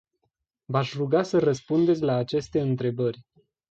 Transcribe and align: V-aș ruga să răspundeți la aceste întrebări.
V-aș 0.65 0.93
ruga 0.95 1.23
să 1.23 1.39
răspundeți 1.39 2.01
la 2.01 2.15
aceste 2.15 2.61
întrebări. 2.61 3.25